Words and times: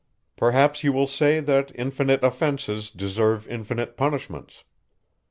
Perhaps 0.35 0.83
you 0.83 0.91
will 0.91 1.05
say, 1.05 1.39
that 1.39 1.71
infinite 1.75 2.23
offences 2.23 2.89
deserve 2.89 3.47
infinite 3.47 3.95
punishments. 3.97 4.63